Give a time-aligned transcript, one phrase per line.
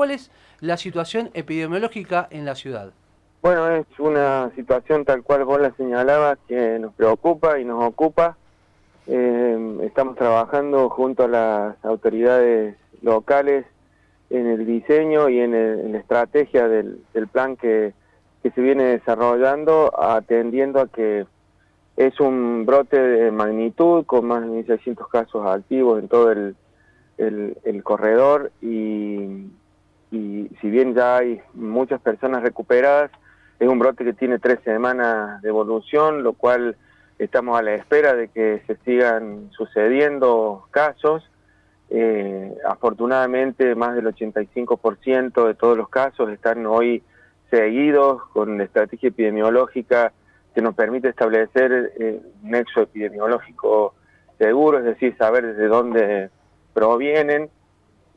[0.00, 2.94] ¿Cuál es la situación epidemiológica en la ciudad?
[3.42, 8.38] Bueno, es una situación tal cual vos la señalabas que nos preocupa y nos ocupa.
[9.06, 13.66] Eh, estamos trabajando junto a las autoridades locales
[14.30, 17.92] en el diseño y en, la estrategia del, plan que,
[18.42, 21.26] se viene desarrollando, atendiendo a que
[21.98, 26.56] es un brote de magnitud con más de 1.600 casos activos en todo el,
[27.82, 29.50] corredor y,
[30.10, 33.10] y si bien ya hay muchas personas recuperadas,
[33.58, 36.76] es un brote que tiene tres semanas de evolución, lo cual
[37.18, 41.30] estamos a la espera de que se sigan sucediendo casos.
[41.90, 47.02] Eh, afortunadamente, más del 85% de todos los casos están hoy
[47.50, 50.12] seguidos con la estrategia epidemiológica
[50.54, 53.94] que nos permite establecer eh, un nexo epidemiológico
[54.38, 56.30] seguro, es decir, saber desde dónde
[56.72, 57.50] provienen.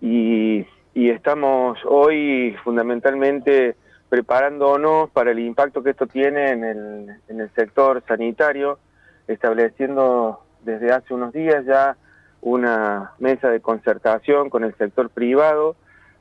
[0.00, 3.76] Y, y estamos hoy fundamentalmente
[4.08, 8.78] preparándonos para el impacto que esto tiene en el, en el sector sanitario,
[9.26, 11.96] estableciendo desde hace unos días ya
[12.42, 15.76] una mesa de concertación con el sector privado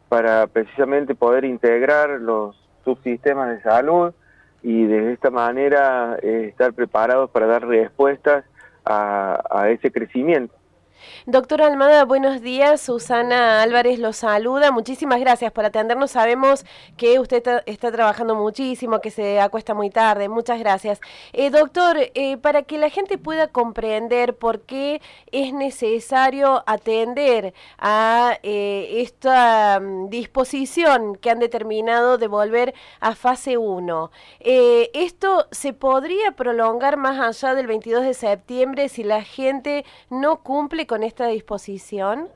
[0.07, 4.13] para precisamente poder integrar los subsistemas de salud
[4.63, 8.45] y de esta manera eh, estar preparados para dar respuestas
[8.83, 10.53] a ese crecimiento.
[11.25, 12.81] Doctora Almada, buenos días.
[12.81, 14.71] Susana Álvarez los saluda.
[14.71, 16.11] Muchísimas gracias por atendernos.
[16.11, 16.65] Sabemos
[16.97, 20.29] que usted está, trabajando muchísimo, que se acuesta muy tarde.
[20.29, 20.99] Muchas gracias.
[21.33, 28.37] Eh, doctor, eh, para que la gente pueda comprender por qué es necesario atender a
[28.43, 36.31] eh, esta mm, disposición que han determinado de volver a fase 1, ¿esto se podría
[36.31, 42.27] prolongar más allá del 22 de septiembre si la gente no cumple con esta disposición?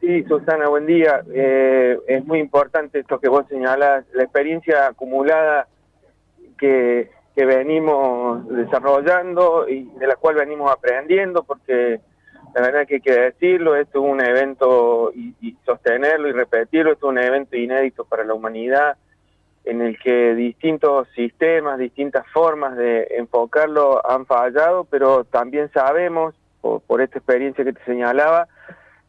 [0.00, 1.22] Sí, Susana, buen día.
[1.34, 5.68] Eh, es muy importante esto que vos señalás, la experiencia acumulada
[6.56, 12.00] que, que venimos desarrollando y de la cual venimos aprendiendo, porque
[12.54, 17.02] la verdad que hay que decirlo, esto es un evento y, sostenerlo y repetirlo, es
[17.02, 18.96] un evento inédito para la humanidad
[19.66, 27.02] en el que distintos sistemas, distintas formas de enfocarlo han fallado, pero también sabemos por,
[27.02, 28.48] esta experiencia que te señalaba,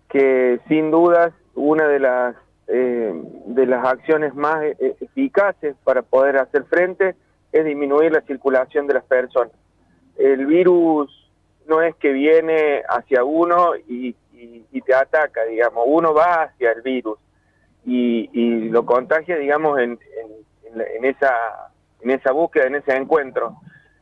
[0.09, 2.36] que sin dudas una de las
[2.68, 3.14] eh,
[3.46, 7.16] de las acciones más e, eficaces para poder hacer frente
[7.52, 9.53] es disminuir la circulación de las personas.
[10.18, 11.30] El virus
[11.68, 14.16] no es que viene hacia uno y,
[14.85, 17.18] te ataca, digamos, uno va hacia el virus
[17.85, 20.00] y, lo contagia, digamos, en,
[20.74, 21.34] en, esa,
[22.02, 23.56] en esa búsqueda, en ese encuentro.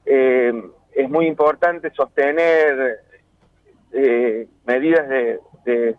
[0.06, 0.54] Eh,
[0.94, 3.02] es muy importante sostener
[3.94, 5.96] eh, medidas de,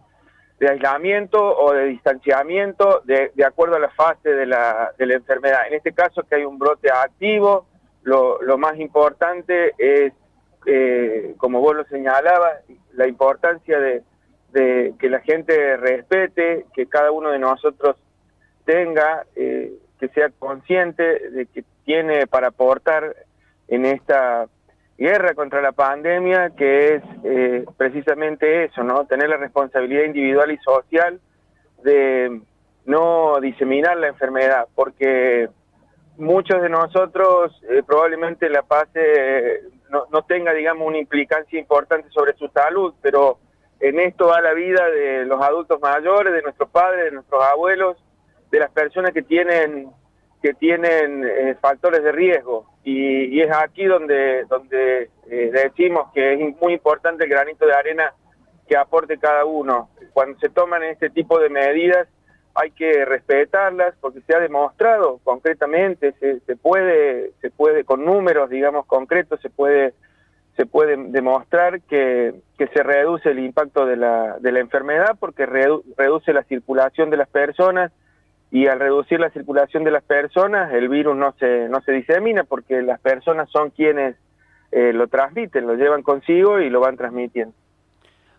[0.60, 5.66] aislamiento o de distanciamiento de, de, acuerdo a la fase de la, de la enfermedad.
[5.66, 7.66] En este caso que hay un brote activo,
[8.04, 10.12] lo, más importante es,
[10.66, 12.60] eh, como vos lo señalabas,
[12.92, 14.02] la importancia de,
[14.52, 17.96] de, que la gente respete, que cada uno de nosotros
[18.64, 23.16] tenga, eh, que sea consciente de que tiene para aportar
[23.68, 24.46] en esta
[25.02, 29.04] guerra contra la pandemia, que es eh, precisamente eso, ¿no?
[29.06, 31.20] Tener la responsabilidad individual y social
[31.82, 32.40] de
[32.86, 35.48] no diseminar la enfermedad, porque
[36.18, 42.34] muchos de nosotros eh, probablemente la pase, no, no, tenga, digamos, una implicancia importante sobre
[42.34, 43.38] su salud, pero
[43.80, 47.96] en esto va la vida de los adultos mayores, de nuestros padres, de nuestros abuelos,
[48.52, 49.90] de las personas que tienen
[50.42, 56.60] que tienen eh, factores de riesgo y, es aquí donde, donde eh, decimos que es
[56.60, 58.12] muy importante el granito de arena
[58.68, 59.90] que aporte cada uno.
[60.12, 62.08] Cuando se toman este tipo de medidas
[62.54, 68.84] hay que respetarlas porque se ha demostrado concretamente, se puede, se puede con números, digamos,
[68.86, 69.94] concretos, se puede
[70.56, 75.46] se puede demostrar que, que se reduce el impacto de la, de la enfermedad porque
[75.46, 77.90] reduce la circulación de las personas,
[78.52, 82.44] y al reducir la circulación de las personas el virus no se, no se disemina
[82.44, 84.14] porque las personas son quienes
[84.70, 87.54] eh, lo transmiten, lo llevan consigo y lo van transmitiendo.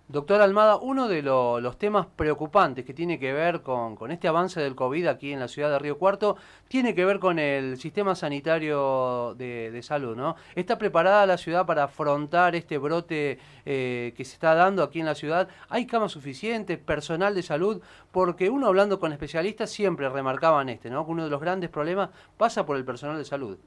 [0.09, 4.75] Doctor Almada, uno de los temas preocupantes que tiene que ver con, este avance del
[4.75, 6.35] COVID aquí en la ciudad de Río Cuarto
[6.67, 10.35] tiene que ver con el sistema sanitario de, salud, ¿no?
[10.55, 15.05] ¿Está preparada la ciudad para afrontar este brote eh, que se está dando aquí en
[15.05, 15.47] la ciudad?
[15.69, 17.81] ¿Hay camas suficientes, personal de salud?
[18.11, 21.05] Porque uno hablando con especialistas siempre remarcaban este, ¿no?
[21.05, 23.57] Que uno de los grandes problemas pasa por el personal de salud.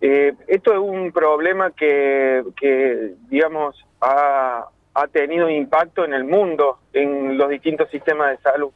[0.00, 4.68] Eh, esto es un problema que, que digamos, ha
[4.98, 8.70] ha tenido impacto en el mundo, en los distintos sistemas de salud.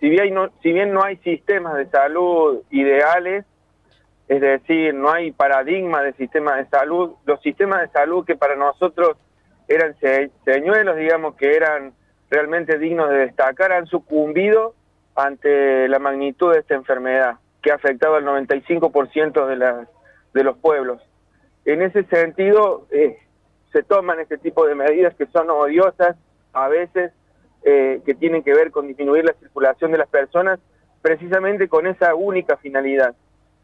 [0.00, 0.32] si bien,
[0.94, 3.44] no, hay sistemas de salud ideales,
[4.28, 8.56] es decir, no hay paradigma de sistema de salud, los sistemas de salud que para
[8.56, 9.18] nosotros
[9.68, 9.94] eran
[10.46, 11.92] señuelos, digamos, que eran
[12.30, 14.74] realmente dignos de destacar, han sucumbido
[15.14, 19.86] ante la magnitud de esta enfermedad, que ha afectado al 95% de,
[20.32, 21.02] de los pueblos.
[21.66, 23.18] En ese sentido, eh,
[23.72, 26.16] se toman este tipo de medidas que son odiosas,
[26.52, 27.12] a veces,
[27.62, 30.58] eh, que tienen que ver con disminuir la circulación de las personas,
[31.02, 33.14] precisamente con esa única finalidad,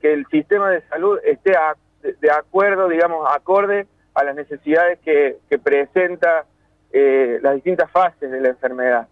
[0.00, 1.56] que el sistema de salud esté
[2.02, 6.44] de acuerdo, digamos, acorde a las necesidades que, presenta
[6.92, 9.08] eh, las distintas fases de la enfermedad.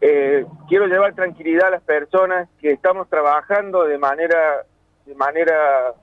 [0.00, 4.64] Eh, quiero llevar tranquilidad a las personas que estamos trabajando de manera,
[5.06, 5.94] de manera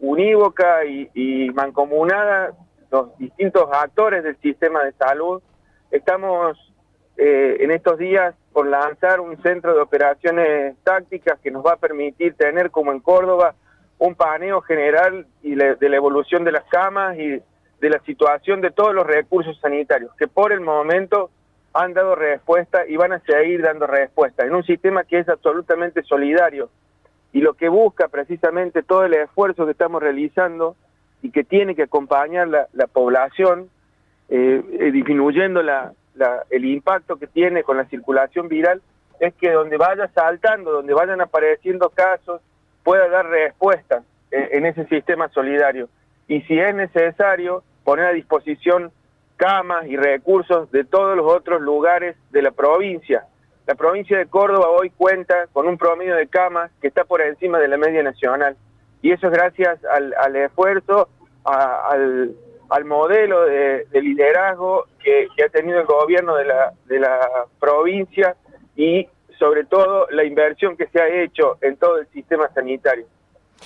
[0.00, 2.52] unívoca y, y mancomunada
[2.90, 5.42] los distintos actores del sistema de salud.
[5.90, 6.56] Estamos
[7.16, 11.76] eh, en estos días por lanzar un centro de operaciones tácticas que nos va a
[11.76, 13.54] permitir tener, como en Córdoba,
[13.98, 17.42] un paneo general y de la evolución de las camas y
[17.80, 21.30] de la situación de todos los recursos sanitarios, que por el momento
[21.74, 26.02] han dado respuesta y van a seguir dando respuesta en un sistema que es absolutamente
[26.02, 26.70] solidario
[27.32, 30.76] y lo que busca precisamente todo el esfuerzo que estamos realizando
[31.22, 33.68] y que tiene que acompañar la, la población
[34.32, 38.80] eh, eh, disminuyendo el impacto que tiene con la circulación viral,
[39.18, 42.40] es que donde vaya saltando, donde vayan apareciendo casos,
[42.84, 45.88] pueda dar respuesta en, ese sistema solidario.
[46.28, 48.92] Y si es necesario, poner a disposición
[49.34, 53.24] camas y recursos de todos los otros lugares de la provincia.
[53.70, 57.60] La provincia de Córdoba hoy cuenta con un promedio de camas que está por encima
[57.60, 58.56] de la media nacional.
[59.00, 61.08] Y eso es gracias al, esfuerzo,
[61.44, 62.34] al,
[62.68, 67.20] al modelo de, liderazgo que, ha tenido el gobierno de la, de la
[67.60, 68.34] provincia
[68.74, 69.06] y
[69.38, 73.06] sobre todo la inversión que se ha hecho en todo el sistema sanitario.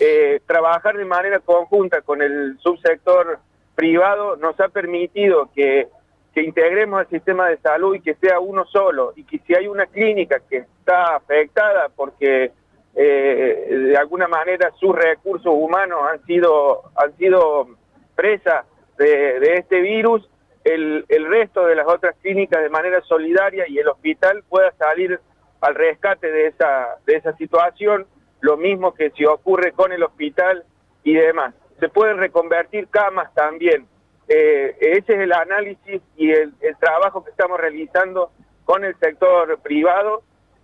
[0.01, 3.39] Eh, trabajar de manera conjunta con el subsector
[3.75, 5.89] privado nos ha permitido que,
[6.35, 9.69] que integremos el sistema de salud y que sea uno solo y que si hay
[9.69, 12.51] una clínica que está afectada porque
[12.97, 17.69] eh, de alguna manera sus recursos humanos han sido han sido
[18.17, 18.65] presa
[18.99, 20.29] de, este virus,
[20.63, 25.19] el, el, resto de las otras clínicas de manera solidaria y el hospital pueda salir
[25.61, 28.07] al rescate de esa, de esa situación,
[28.41, 30.65] lo mismo que si ocurre con el hospital
[31.03, 31.55] y demás.
[31.81, 33.87] Se pueden reconvertir camas también.
[34.29, 38.31] Eh, ese es el análisis y el, trabajo que estamos realizando
[38.65, 40.23] con el sector privado,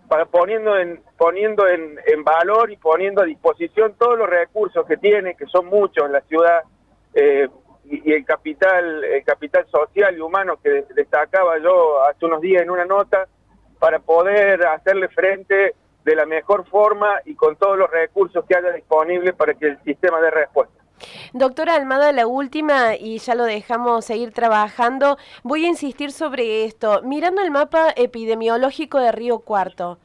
[0.08, 5.36] para poniendo en, poniendo en, valor y poniendo a disposición todos los recursos que tiene,
[5.36, 6.62] que son muchos en la ciudad,
[7.14, 7.48] eh,
[7.84, 12.70] y, el capital el capital social y humano que destacaba yo hace unos días en
[12.70, 13.28] una nota
[13.78, 15.74] para poder hacerle frente
[16.04, 19.82] de la mejor forma y con todos los recursos que haya disponibles para que el
[19.82, 20.79] sistema dé respuesta.
[21.32, 27.02] Doctora Almada, la última, y ya lo dejamos seguir trabajando, voy a insistir sobre esto.
[27.02, 29.98] Mirando el mapa epidemiológico de Río Cuarto,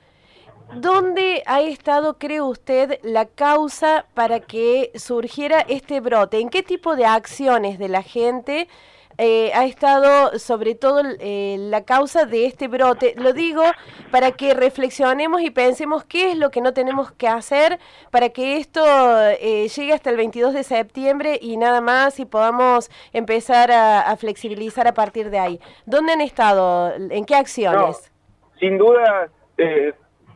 [0.73, 6.39] ¿Dónde ha estado, cree usted, la causa para que surgiera este brote?
[6.39, 8.67] ¿En qué tipo de acciones de la gente
[9.17, 13.13] eh, ha estado sobre todo eh, la causa de este brote?
[13.17, 13.63] Lo digo
[14.11, 17.79] para que reflexionemos y pensemos qué es lo que no tenemos que hacer
[18.11, 22.89] para que esto eh, llegue hasta el 22 de septiembre y nada más y podamos
[23.13, 25.59] empezar a, flexibilizar a partir de ahí.
[25.85, 26.93] ¿Dónde han estado?
[26.95, 28.11] ¿En qué acciones?
[28.57, 29.29] sin duda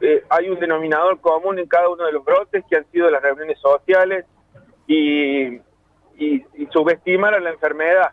[0.01, 3.21] eh, hay un denominador común en cada uno de los brotes que han sido las
[3.21, 4.25] reuniones sociales
[4.87, 5.59] y,
[6.17, 8.11] y, subestimar a la enfermedad.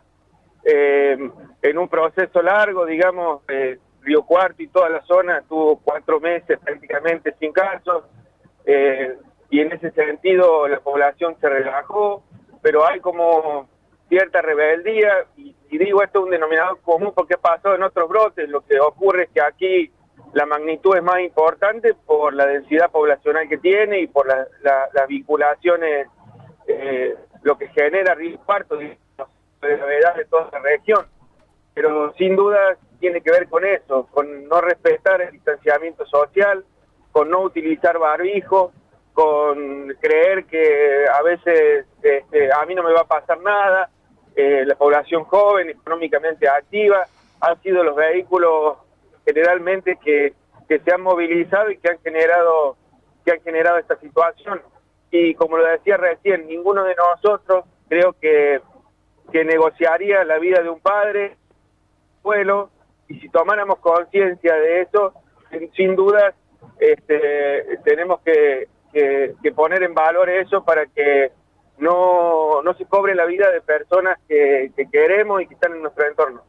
[0.63, 1.17] Eh,
[1.61, 6.59] en un proceso largo, digamos, eh, Río Cuarto y toda la zona tuvo cuatro meses
[6.59, 8.03] prácticamente sin casos.
[9.49, 12.23] Y en ese sentido la población se relajó,
[12.61, 13.69] pero hay como
[14.09, 18.49] cierta rebeldía y, y digo esto es un denominador común porque pasó en otros brotes,
[18.49, 19.91] lo que ocurre es que aquí
[20.33, 26.07] la magnitud es más importante por la densidad poblacional que tiene y por las vinculaciones,
[26.67, 28.77] eh, lo que genera Río Cuarto,
[29.61, 31.05] de la de toda la región.
[31.73, 36.65] Pero sin duda tiene que ver con eso, con no respetar el distanciamiento social,
[37.11, 38.71] con no utilizar barbijo,
[39.13, 43.89] con creer que a veces este, a mí no me va a pasar nada,
[44.35, 47.07] eh, la población joven, económicamente activa,
[47.41, 48.77] han sido los vehículos
[49.25, 50.33] generalmente que,
[50.67, 52.77] que se han movilizado y que han generado
[53.25, 54.61] que han generado esta situación
[55.11, 58.61] y como lo decía recién ninguno de nosotros creo que
[59.31, 61.35] que negociaría la vida de un padre
[62.19, 62.69] abuelo
[63.07, 65.13] y si tomáramos conciencia de eso
[65.75, 66.33] sin duda
[66.79, 68.67] este, tenemos que,
[69.55, 71.31] poner en valor eso para que
[71.77, 75.81] no, no se cobre la vida de personas que, que queremos y que están en
[75.83, 76.43] nuestro entorno.